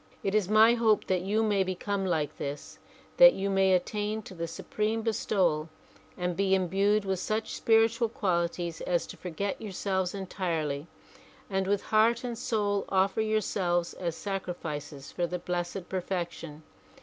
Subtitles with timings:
[0.23, 2.79] It is my hope that you may become like this;
[3.17, 5.69] that you may attain to the supreme bestowal
[6.17, 10.87] and be imbued with such spiritual qualities as to forget yourselves entirely
[11.51, 16.63] and with heart and soul offer yourselves as sacrifices for the Blessed Perfection.